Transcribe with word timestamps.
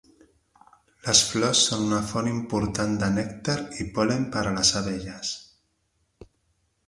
Les 1.07 1.19
flors 1.31 1.59
són 1.65 1.83
una 1.89 1.99
font 2.11 2.29
important 2.31 2.97
de 3.03 3.09
nèctar 3.17 3.57
i 3.85 3.87
pol·len 3.97 4.25
per 4.37 4.45
a 4.45 4.53
les 4.57 4.71
abelles. 4.81 5.35